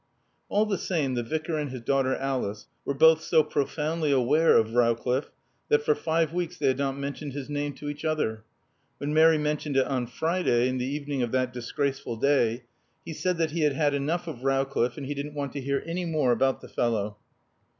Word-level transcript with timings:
All 0.49 0.65
the 0.65 0.79
same, 0.79 1.13
the 1.13 1.21
Vicar 1.21 1.57
and 1.59 1.69
his 1.69 1.81
daughter 1.81 2.15
Alice 2.15 2.65
were 2.85 2.95
both 2.95 3.21
so 3.21 3.43
profoundly 3.43 4.09
aware 4.11 4.57
of 4.57 4.73
Rowcliffe 4.73 5.29
that 5.69 5.83
for 5.83 5.93
five 5.93 6.33
weeks 6.33 6.57
they 6.57 6.65
had 6.65 6.79
not 6.79 6.97
mentioned 6.97 7.33
his 7.33 7.51
name 7.51 7.73
to 7.73 7.87
each 7.87 8.03
other. 8.03 8.43
When 8.97 9.13
Mary 9.13 9.37
mentioned 9.37 9.77
it 9.77 9.85
on 9.85 10.07
Friday, 10.07 10.67
in 10.67 10.79
the 10.79 10.85
evening 10.87 11.21
of 11.21 11.31
that 11.33 11.53
disgraceful 11.53 12.15
day, 12.15 12.63
he 13.05 13.13
said 13.13 13.37
that 13.37 13.51
he 13.51 13.61
had 13.61 13.73
had 13.73 13.93
enough 13.93 14.25
of 14.25 14.43
Rowcliffe 14.43 14.97
and 14.97 15.05
he 15.05 15.13
didn't 15.13 15.35
want 15.35 15.53
to 15.53 15.61
hear 15.61 15.83
any 15.85 16.05
more 16.05 16.31
about 16.31 16.61
the 16.61 16.67
fellow. 16.67 17.17